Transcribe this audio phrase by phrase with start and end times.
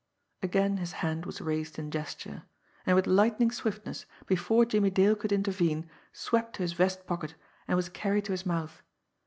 [0.41, 2.41] Again his hand was raised in gesture
[2.87, 7.35] and with lightning swiftness, before Jimmie Dale could intervene, swept to his vest pocket
[7.67, 8.81] and was carried to his mouth.